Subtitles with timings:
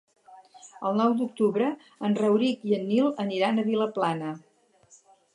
[0.91, 1.67] El nou d'octubre
[2.09, 4.33] en Rauric i en Nil aniran a Vilaplana.